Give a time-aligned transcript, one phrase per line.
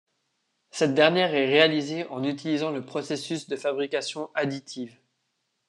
[0.71, 4.97] Cette dernière est réalisée en utilisant le processus de fabrication additive.